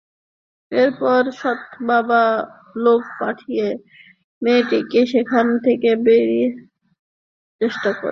[0.71, 2.23] এরপরও সৎবাবা
[2.75, 3.67] লোক পাঠিয়ে
[4.41, 8.09] মেয়েটিকে সেখান থেকে বাড়িতে নিয়ে যাওয়ার চেষ্টা করে।